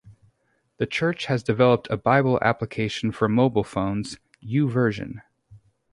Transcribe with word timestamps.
The 0.77 0.87
church 0.87 1.27
has 1.27 1.43
developed 1.43 1.87
a 1.91 1.95
Bible 1.95 2.39
application 2.41 3.11
for 3.11 3.29
mobile 3.29 3.63
phones, 3.63 4.17
YouVersion. 4.43 5.21